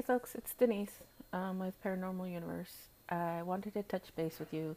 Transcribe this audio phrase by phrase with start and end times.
[0.00, 0.94] Hey folks, it's Denise
[1.34, 2.88] um, with Paranormal Universe.
[3.10, 4.74] I wanted to touch base with you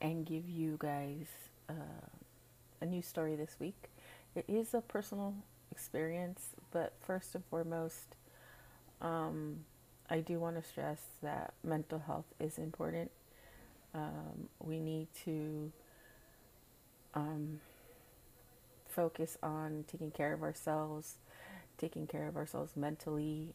[0.00, 1.26] and give you guys
[1.68, 2.06] uh,
[2.80, 3.90] a new story this week.
[4.36, 5.34] It is a personal
[5.72, 8.14] experience, but first and foremost,
[9.02, 9.64] um,
[10.08, 13.10] I do want to stress that mental health is important.
[13.92, 15.72] Um, we need to
[17.14, 17.58] um,
[18.86, 21.16] focus on taking care of ourselves,
[21.76, 23.54] taking care of ourselves mentally.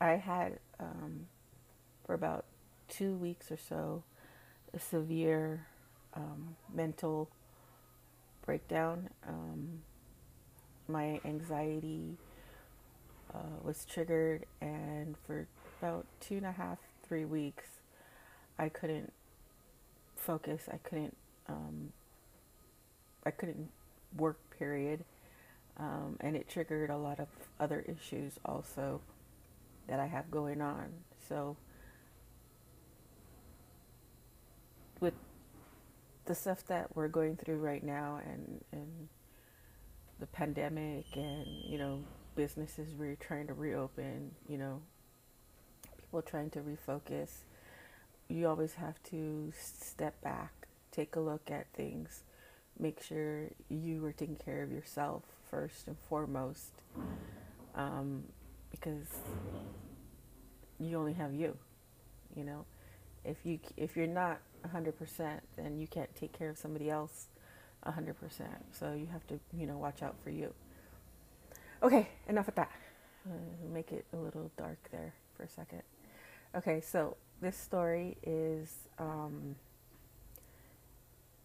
[0.00, 1.26] I had, um,
[2.06, 2.44] for about
[2.88, 4.02] two weeks or so,
[4.72, 5.66] a severe
[6.14, 7.28] um, mental
[8.44, 9.10] breakdown.
[9.28, 9.82] Um,
[10.88, 12.16] my anxiety
[13.34, 15.46] uh, was triggered, and for
[15.80, 17.68] about two and a half, three weeks,
[18.58, 19.12] I couldn't
[20.16, 20.62] focus.
[20.72, 21.16] I couldn't.
[21.48, 21.92] Um,
[23.24, 23.70] I couldn't
[24.16, 24.38] work.
[24.58, 25.04] Period.
[25.78, 29.00] Um, and it triggered a lot of other issues also
[29.90, 30.86] that I have going on.
[31.28, 31.56] So,
[35.00, 35.14] with
[36.26, 39.08] the stuff that we're going through right now, and and
[40.20, 42.04] the pandemic, and you know,
[42.36, 44.80] businesses re trying to reopen, you know,
[45.98, 47.30] people trying to refocus.
[48.28, 50.52] You always have to step back,
[50.92, 52.22] take a look at things,
[52.78, 56.70] make sure you are taking care of yourself first and foremost,
[57.74, 58.22] um,
[58.70, 59.08] because
[60.80, 61.56] you only have you.
[62.34, 62.64] You know,
[63.24, 67.26] if you if you're not 100%, then you can't take care of somebody else
[67.86, 68.14] 100%.
[68.72, 70.52] So you have to, you know, watch out for you.
[71.82, 72.70] Okay, enough of that.
[73.26, 73.32] Uh,
[73.72, 75.82] make it a little dark there for a second.
[76.54, 79.56] Okay, so this story is um,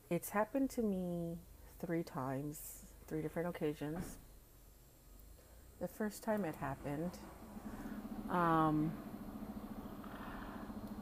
[0.09, 1.37] it's happened to me
[1.85, 4.17] three times, three different occasions.
[5.79, 7.11] The first time it happened,
[8.29, 8.91] um,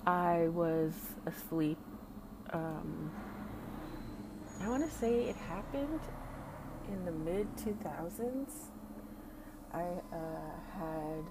[0.06, 0.92] I was
[1.26, 1.78] asleep.
[2.52, 3.10] Um,
[4.62, 6.02] I want to say it happened
[6.90, 8.50] in the mid 2000s.
[9.74, 10.18] I uh,
[10.78, 11.24] had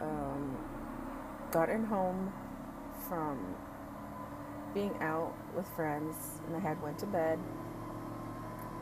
[0.00, 0.56] um,
[1.50, 2.32] gotten home
[3.06, 3.54] from
[4.72, 7.38] being out with friends and I had went to bed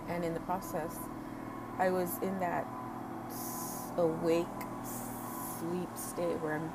[0.08, 0.96] and in the process
[1.78, 2.66] I was in that
[3.96, 4.46] awake
[5.58, 6.72] sleep state where I'm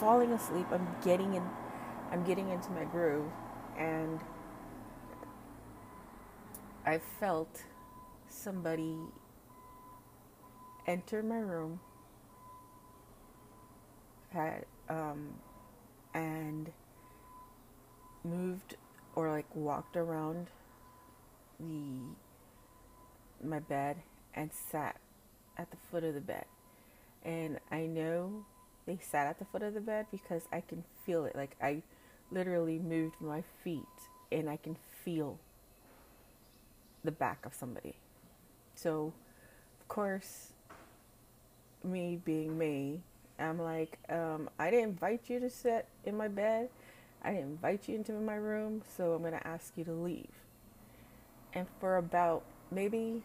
[0.00, 1.42] falling asleep I'm getting in
[2.10, 3.30] I'm getting into my groove
[3.78, 4.18] and
[6.86, 7.62] I felt
[8.28, 8.96] somebody
[10.86, 11.78] enter my room
[14.30, 15.28] had um,
[16.14, 16.70] and
[18.24, 18.76] moved
[19.14, 20.46] or like walked around
[21.58, 22.00] the
[23.42, 23.96] my bed
[24.34, 24.96] and sat
[25.58, 26.44] at the foot of the bed.
[27.24, 28.44] And I know
[28.90, 31.36] they sat at the foot of the bed because I can feel it.
[31.36, 31.82] Like I
[32.32, 33.84] literally moved my feet
[34.32, 35.38] and I can feel
[37.04, 37.94] the back of somebody.
[38.74, 39.12] So,
[39.80, 40.52] of course,
[41.84, 43.02] me being me,
[43.38, 46.68] I'm like, um, I didn't invite you to sit in my bed.
[47.22, 50.32] I didn't invite you into my room, so I'm going to ask you to leave.
[51.54, 52.42] And for about
[52.72, 53.22] maybe,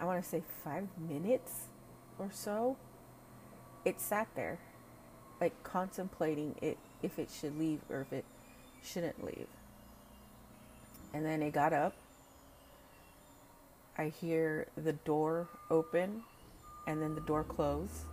[0.00, 1.68] I want to say five minutes
[2.18, 2.76] or so,
[3.84, 4.58] it sat there,
[5.40, 8.24] like contemplating it if it should leave or if it
[8.82, 9.46] shouldn't leave.
[11.12, 11.94] And then it got up.
[13.98, 16.22] I hear the door open
[16.86, 18.04] and then the door close.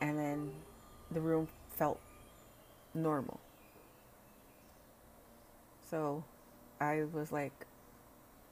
[0.00, 0.50] And then
[1.12, 1.46] the room
[1.76, 2.00] felt
[2.94, 3.38] normal.
[5.88, 6.24] So
[6.80, 7.52] I was like,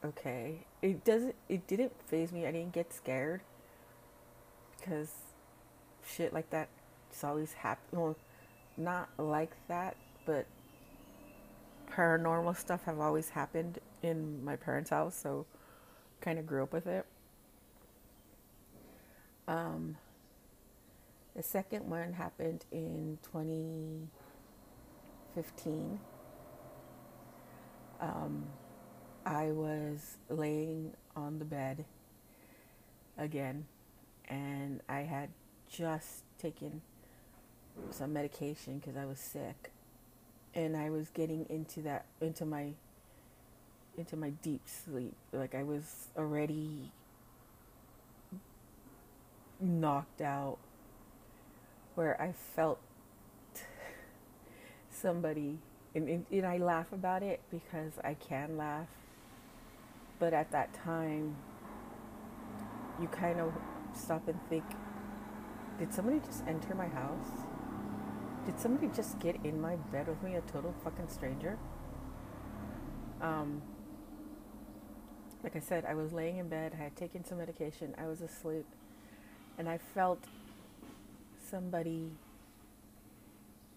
[0.05, 0.61] okay.
[0.83, 2.47] It doesn't it didn't faze me.
[2.47, 3.41] I didn't get scared
[4.81, 5.13] because
[6.07, 6.69] shit like that
[7.11, 7.99] just always happen.
[7.99, 8.17] Well,
[8.77, 10.47] not like that, but
[11.91, 15.47] paranormal stuff have always happened in my parents' house, so
[16.21, 17.07] kind of grew up with it.
[19.49, 19.97] Um,
[21.35, 26.01] the second one happened in 2015.
[28.01, 28.47] Um,
[29.27, 31.85] I was laying on the bed
[33.19, 33.67] again,
[34.31, 35.29] and I had
[35.69, 36.81] just taken
[37.91, 39.73] some medication because I was sick,
[40.55, 42.73] and I was getting into that into my
[43.99, 45.17] into my deep sleep.
[45.33, 46.93] Like I was already
[49.61, 50.59] knocked out
[51.97, 52.79] where I felt
[54.91, 55.59] somebody,
[55.95, 58.87] and, and, and, I laugh about it because I can laugh,
[60.19, 61.37] but at that time,
[63.01, 63.53] you kind of
[63.97, 64.65] stop and think,
[65.79, 67.47] did somebody just enter my house?
[68.47, 71.59] Did somebody just get in my bed with me, a total fucking stranger?
[73.21, 73.63] Um,
[75.43, 78.21] like I said, I was laying in bed, I had taken some medication, I was
[78.21, 78.67] asleep,
[79.59, 80.25] and I felt
[81.51, 82.11] somebody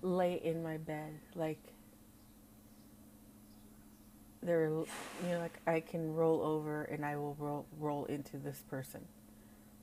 [0.01, 1.60] lay in my bed like
[4.42, 4.86] they're you
[5.30, 9.01] know like I can roll over and I will roll roll into this person.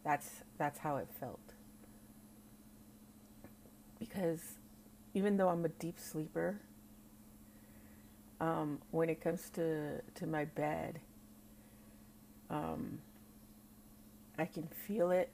[0.04, 1.40] That's that's how it felt.
[3.98, 4.40] Because
[5.14, 6.60] even though I'm a deep sleeper,
[8.40, 11.00] um, when it comes to to my bed,
[12.48, 12.98] um,
[14.38, 15.30] I can feel it.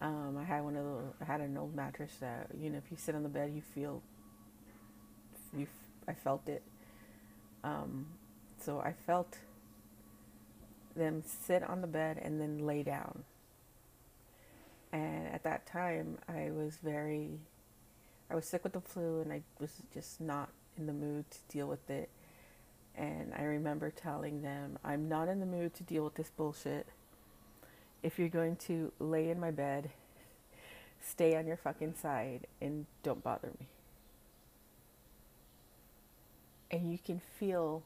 [0.00, 1.14] Um, I had one of those.
[1.20, 3.62] I had an old mattress that you know, if you sit on the bed, you
[3.62, 4.02] feel.
[5.56, 5.66] You,
[6.08, 6.62] I felt it.
[7.62, 8.06] Um,
[8.58, 9.38] so I felt
[10.94, 13.24] them sit on the bed and then lay down.
[14.92, 17.30] And at that time, I was very,
[18.30, 21.38] I was sick with the flu and I was just not in the mood to
[21.48, 22.10] deal with it.
[22.94, 26.86] And I remember telling them, I'm not in the mood to deal with this bullshit.
[28.02, 29.90] If you're going to lay in my bed,
[31.00, 33.66] stay on your fucking side and don't bother me.
[36.70, 37.82] And you can feel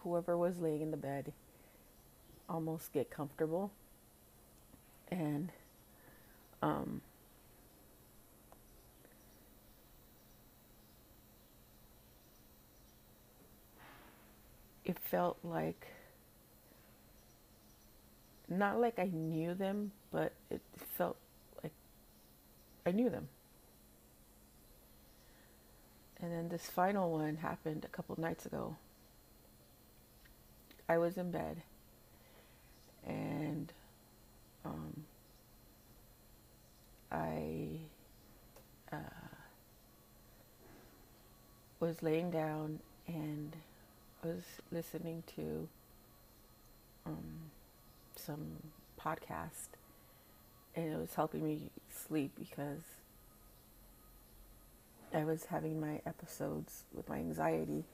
[0.00, 1.32] whoever was laying in the bed
[2.48, 3.70] almost get comfortable.
[5.10, 5.50] And
[6.62, 7.00] um,
[14.84, 15.86] it felt like
[18.48, 20.60] not like I knew them, but it
[20.96, 21.16] felt
[21.62, 21.72] like
[22.86, 23.28] I knew them.
[26.20, 28.76] And then this final one happened a couple nights ago.
[30.88, 31.62] I was in bed
[33.06, 33.72] and
[34.64, 35.04] um,
[37.12, 37.78] I
[38.92, 38.96] uh,
[41.80, 43.54] was laying down and
[44.22, 45.68] I was listening to
[47.06, 47.50] um,
[48.16, 48.56] some
[48.98, 49.68] podcast,
[50.74, 51.60] and it was helping me
[51.90, 52.82] sleep because
[55.12, 57.84] I was having my episodes with my anxiety,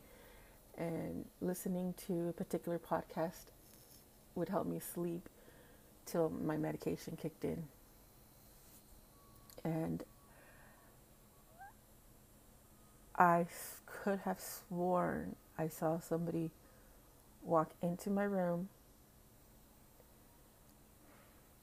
[0.78, 3.50] and listening to a particular podcast
[4.34, 5.28] would help me sleep
[6.06, 7.64] till my medication kicked in.
[9.64, 10.02] And
[13.16, 13.46] I
[13.86, 16.50] could have sworn I saw somebody
[17.42, 18.70] walk into my room,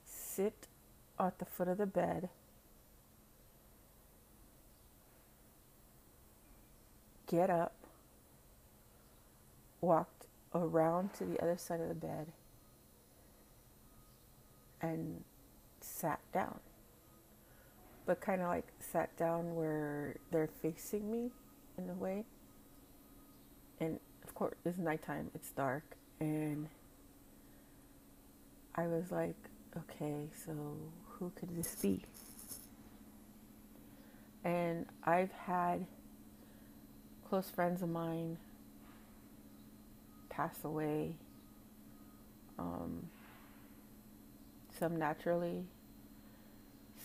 [0.05, 0.67] sit
[1.19, 2.29] at the foot of the bed,
[7.25, 7.73] get up,
[9.81, 12.27] walked around to the other side of the bed,
[14.81, 15.23] and
[15.81, 16.59] sat down.
[18.05, 21.31] But kind of like sat down where they're facing me
[21.77, 22.25] in a way
[23.79, 25.83] and of course it's nighttime it's dark
[26.19, 26.67] and
[28.75, 29.35] i was like
[29.77, 30.51] okay so
[31.07, 32.01] who could this be
[34.43, 35.85] and i've had
[37.29, 38.37] close friends of mine
[40.29, 41.13] pass away
[42.59, 43.07] um,
[44.79, 45.65] some naturally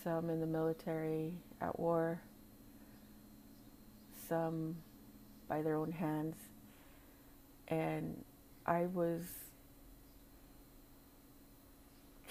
[0.05, 2.21] some in the military at war
[4.29, 4.77] some
[5.49, 6.37] by their own hands
[7.69, 8.25] and
[8.67, 9.23] I was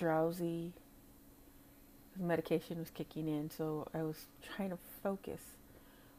[0.02, 0.74] drowsy.
[2.18, 5.42] The Medication was kicking in, so I was trying to focus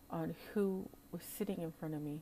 [0.08, 2.20] on who was sitting in front of me.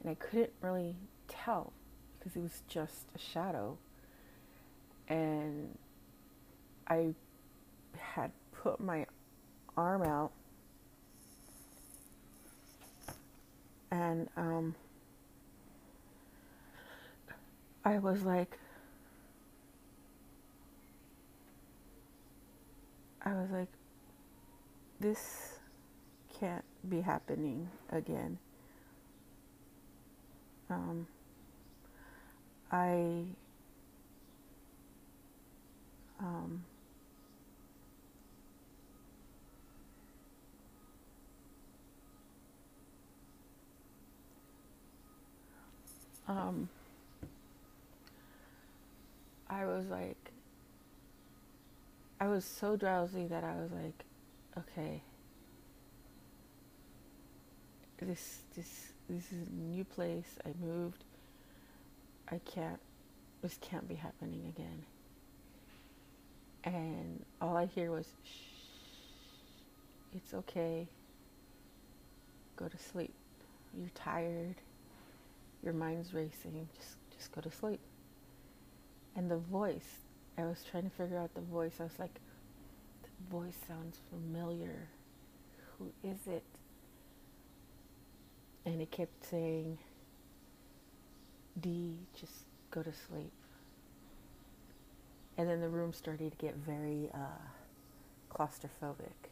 [0.00, 0.96] And I couldn't really
[1.28, 1.72] tell
[2.18, 3.76] because it was just a shadow.
[5.08, 5.76] And
[6.86, 7.14] I
[7.96, 9.06] had put my
[9.76, 10.32] arm out
[13.90, 14.74] and um,
[17.84, 18.58] I was like,
[23.24, 23.68] I was like,
[25.00, 25.58] this
[26.38, 28.38] can't be happening again.
[30.70, 31.06] Um,
[32.70, 33.24] I
[36.20, 36.64] um,
[46.26, 46.68] um,
[49.48, 50.32] I was like,
[52.20, 54.04] I was so drowsy that I was like,
[54.58, 55.02] okay,
[58.00, 60.38] this this this is a new place.
[60.44, 61.04] I moved.
[62.30, 62.80] I can't.
[63.42, 64.84] This can't be happening again.
[66.74, 68.28] And all I hear was, shh,
[70.14, 70.86] it's okay.
[72.56, 73.14] Go to sleep.
[73.74, 74.56] You're tired.
[75.62, 76.68] Your mind's racing.
[76.76, 77.80] Just, just go to sleep.
[79.16, 80.00] And the voice,
[80.36, 81.72] I was trying to figure out the voice.
[81.80, 82.20] I was like,
[83.02, 84.88] the voice sounds familiar.
[85.78, 86.44] Who is it?
[88.66, 89.78] And it kept saying,
[91.58, 93.32] D, just go to sleep.
[95.38, 99.30] And then the room started to get very uh, claustrophobic.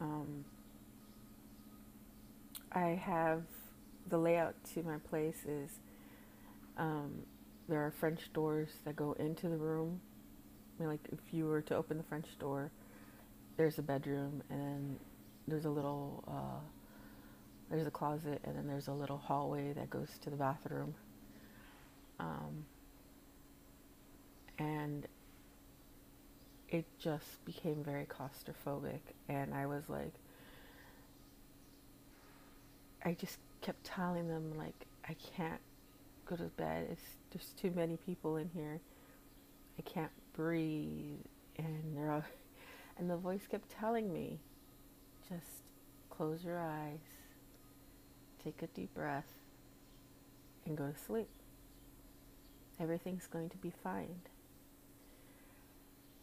[0.00, 0.44] Um,
[2.70, 3.42] I have
[4.08, 5.70] the layout to my place is
[6.76, 7.22] um,
[7.68, 10.00] there are French doors that go into the room.
[10.78, 12.70] I mean, like if you were to open the French door,
[13.56, 14.98] there's a bedroom, and
[15.48, 16.60] there's a little uh,
[17.70, 20.94] there's a closet, and then there's a little hallway that goes to the bathroom.
[22.20, 22.66] Um,
[24.58, 25.06] and
[26.68, 30.12] it just became very claustrophobic, and I was like,
[33.04, 34.74] I just kept telling them like,
[35.08, 35.60] I can't
[36.26, 36.88] go to bed.
[36.90, 38.80] It's there's too many people in here.
[39.78, 41.20] I can't breathe,
[41.56, 42.24] and they're all,
[42.98, 44.38] and the voice kept telling me,
[45.28, 45.62] just
[46.10, 46.98] close your eyes,
[48.42, 49.32] take a deep breath,
[50.64, 51.28] and go to sleep.
[52.80, 54.16] Everything's going to be fine.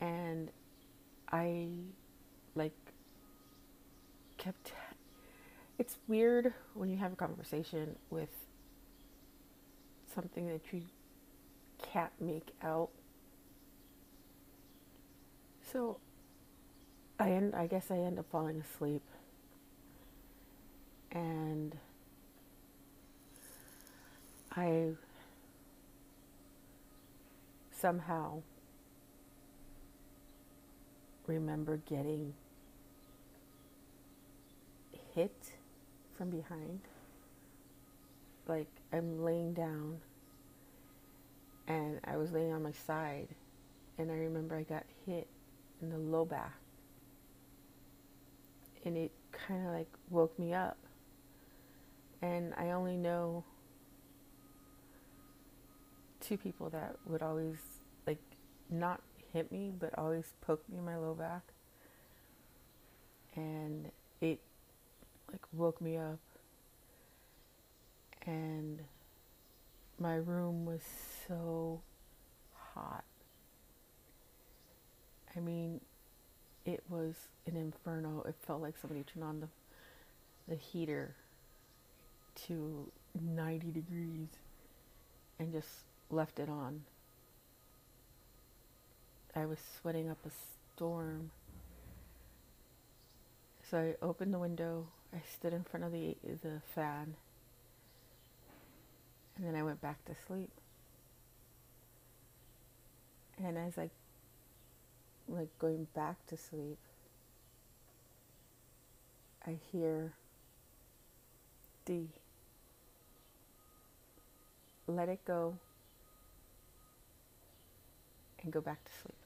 [0.04, 0.50] And
[1.32, 1.70] I
[2.56, 2.74] like
[4.38, 4.74] kept
[5.80, 8.30] it's weird when you have a conversation with
[10.14, 10.82] something that you
[11.82, 12.90] can't make out.
[15.72, 16.00] So
[17.18, 19.04] I end I guess I end up falling asleep.
[21.14, 21.78] And
[24.52, 24.90] I
[27.72, 28.42] somehow
[31.28, 32.34] remember getting
[35.14, 35.52] hit
[36.18, 36.82] from behind.
[38.48, 40.00] Like I'm laying down
[41.68, 43.28] and I was laying on my side
[43.98, 45.28] and I remember I got hit
[45.82, 46.54] in the low back.
[48.86, 50.78] And it kind of like woke me up.
[52.22, 53.44] And I only know
[56.20, 57.58] two people that would always
[58.08, 58.22] like
[58.70, 59.02] not
[59.34, 61.42] hit me but always poked me in my low back.
[63.36, 64.40] And it
[65.32, 66.20] like woke me up
[68.26, 68.80] and
[70.00, 70.82] my room was
[71.28, 71.82] so
[72.74, 73.04] hot.
[75.36, 75.82] I mean,
[76.66, 77.16] it was
[77.48, 78.24] an inferno.
[78.28, 79.48] It felt like somebody turned on the
[80.48, 81.16] the heater
[82.48, 84.28] to 90 degrees
[85.40, 85.70] and just
[86.10, 86.82] left it on.
[89.36, 90.32] I was sweating up a
[90.76, 91.32] storm.
[93.70, 94.88] So I opened the window.
[95.14, 97.16] I stood in front of the the fan
[99.36, 100.52] and then I went back to sleep.
[103.44, 103.90] And as I
[105.28, 106.78] like going back to sleep,
[109.46, 110.14] I hear
[111.86, 112.08] D.
[114.86, 115.56] Let it go
[118.42, 119.23] and go back to sleep.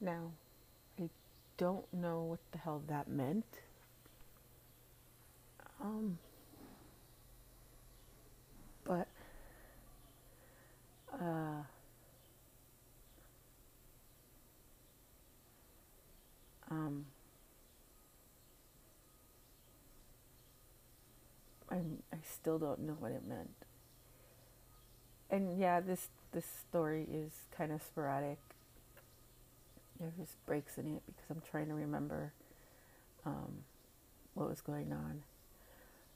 [0.00, 0.32] Now,
[1.00, 1.08] I
[1.56, 3.46] don't know what the hell that meant.
[5.80, 6.18] Um,
[8.84, 9.08] but
[11.12, 11.62] uh,
[16.70, 17.06] um,
[21.70, 23.50] I'm, I still don't know what it meant.
[25.30, 28.38] And yeah, this this story is kind of sporadic.
[29.98, 32.32] There's breaks in it because I'm trying to remember
[33.24, 33.64] um,
[34.34, 35.22] what was going on.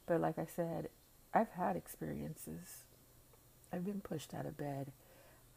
[0.07, 0.89] But like I said,
[1.33, 2.85] I've had experiences.
[3.73, 4.93] I've been pushed out of bed.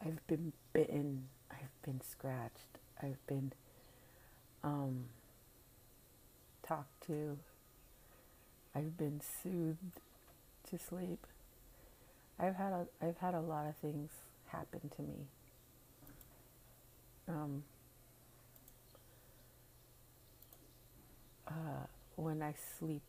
[0.04, 1.26] I've been bitten.
[1.52, 2.80] I've been scratched.
[3.02, 3.52] I've been
[4.64, 5.06] um,
[6.66, 7.38] talked to.
[8.76, 10.00] I've been soothed
[10.70, 11.26] to sleep.
[12.40, 14.10] I've had a I've had a lot of things
[14.48, 15.28] happen to me.
[17.28, 17.64] Um,
[21.54, 23.04] uh, when I sleep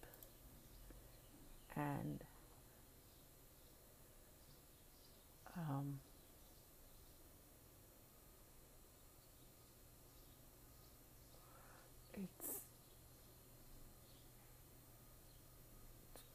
[1.77, 2.21] and
[5.57, 5.99] um,
[12.15, 12.59] it's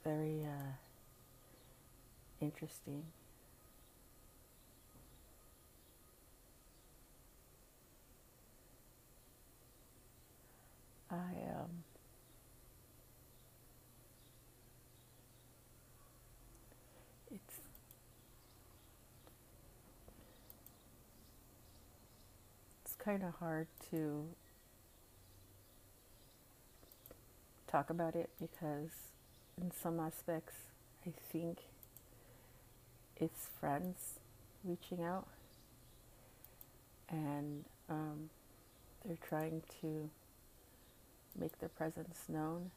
[0.04, 0.72] very uh,
[2.42, 3.04] interesting.
[23.04, 24.26] Kind of hard to
[27.68, 28.92] talk about it because,
[29.60, 30.54] in some aspects,
[31.08, 31.60] I think
[33.18, 34.20] it's friends
[34.64, 35.28] reaching out
[37.10, 38.30] and um,
[39.06, 40.10] they're trying to
[41.40, 42.72] make their presence known.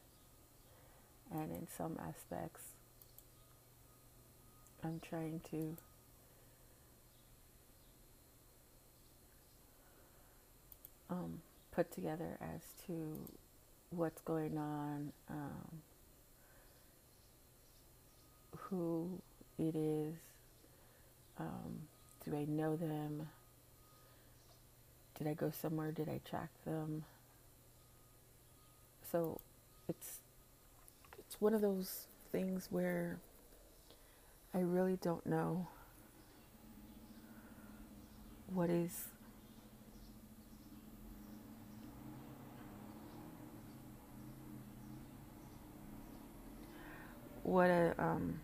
[1.31, 2.63] And in some aspects,
[4.83, 5.77] I'm trying to
[11.13, 11.41] um,
[11.71, 13.17] put together as to
[13.91, 15.81] what's going on, um,
[18.57, 19.21] who
[19.59, 20.15] it is,
[21.39, 21.81] um,
[22.25, 23.27] do I know them,
[25.17, 27.05] did I go somewhere, did I track them?
[29.11, 29.39] So
[29.87, 30.19] it's
[31.19, 33.19] it's one of those things where
[34.53, 35.67] I really don't know
[38.47, 39.12] what is
[47.43, 48.39] what a um,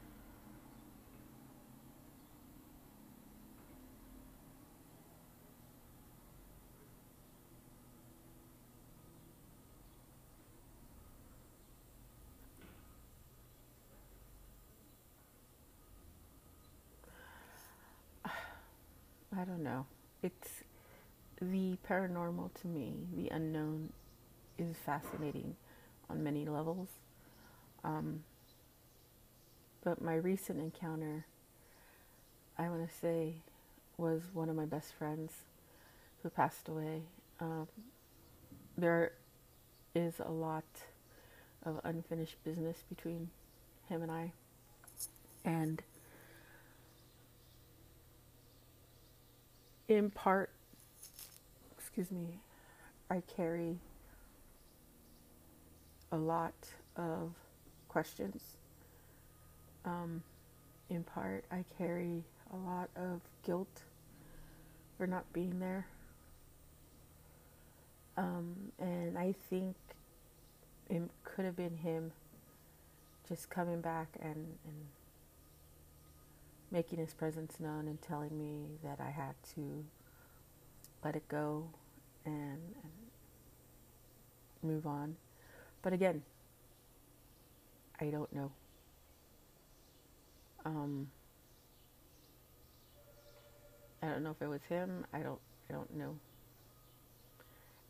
[18.26, 19.86] I don't know.
[20.22, 20.64] It's
[21.42, 23.92] the paranormal to me, the unknown
[24.58, 25.56] is fascinating
[26.10, 26.90] on many levels.
[27.84, 28.24] Um,
[29.84, 31.26] but my recent encounter,
[32.58, 33.36] I want to say,
[33.98, 35.32] was one of my best friends
[36.24, 37.04] who passed away.
[37.40, 37.68] Um,
[38.78, 39.14] there
[39.96, 40.66] is a lot
[41.64, 43.30] of unfinished business between
[43.88, 44.32] him and I.
[45.44, 45.82] And
[49.88, 50.52] in part,
[51.78, 52.40] excuse me,
[53.10, 53.80] I carry
[56.12, 56.54] a lot
[56.96, 57.32] of
[57.88, 58.42] questions
[59.86, 60.22] um,
[60.90, 63.84] in part, I carry a lot of guilt
[64.98, 65.88] for not being there.
[68.18, 69.76] Um, and I think
[70.90, 72.12] it could have been him
[73.28, 74.86] just coming back and, and
[76.72, 79.86] making his presence known and telling me that I had to
[81.04, 81.68] let it go
[82.26, 82.92] and, and
[84.62, 85.16] move on.
[85.82, 86.24] But again,
[88.02, 88.52] I don't know.
[90.70, 91.08] Um,
[94.04, 95.06] I don't know if it was him.
[95.14, 95.40] I don't.
[95.70, 96.16] I don't know.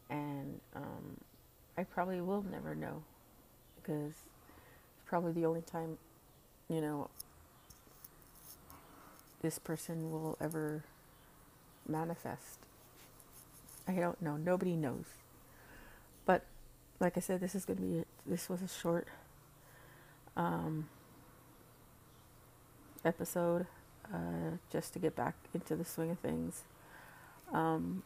[0.10, 1.18] And um,
[1.78, 3.04] I probably will never know
[3.76, 5.98] because it's probably the only time,
[6.68, 7.10] you know,
[9.42, 10.84] this person will ever
[11.88, 12.60] manifest.
[13.88, 14.38] I don't know.
[14.38, 15.06] Nobody knows.
[16.26, 16.44] But
[17.00, 18.04] like I said, this is going to be.
[18.26, 19.08] This was a short.
[20.36, 20.88] Um,
[23.06, 23.66] episode
[24.14, 26.64] uh, just to get back into the swing of things.
[27.54, 28.04] Um,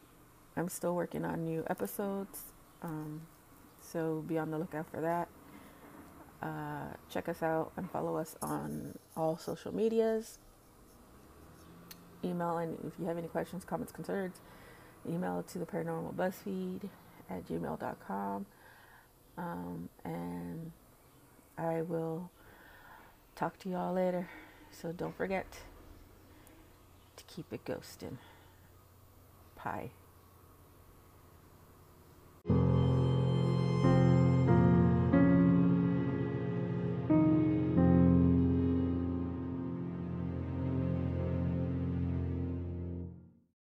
[0.56, 2.42] I'm still working on new episodes,
[2.82, 3.22] um,
[3.80, 5.28] so be on the lookout for that.
[6.42, 10.38] Uh, check us out and follow us on all social medias.
[12.22, 14.40] Email and if you have any questions, comments, concerns,
[15.08, 16.88] email to the paranormal buzzfeed
[17.30, 18.46] at gmail.com.
[19.36, 20.70] Um, and
[21.58, 22.30] I will
[23.34, 24.28] talk to y'all later.
[24.80, 25.46] So don't forget
[27.16, 28.18] to keep it ghosting.
[29.56, 29.90] Pie.